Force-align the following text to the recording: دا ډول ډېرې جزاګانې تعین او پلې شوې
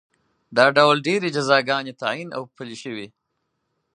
دا 0.57 0.65
ډول 0.77 0.95
ډېرې 1.07 1.27
جزاګانې 1.35 1.93
تعین 2.01 2.29
او 2.37 2.43
پلې 2.55 2.75
شوې 2.83 3.07